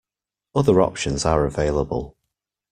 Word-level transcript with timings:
Other 0.55 0.81
options 0.81 1.25
are 1.27 1.45
available. 1.45 2.17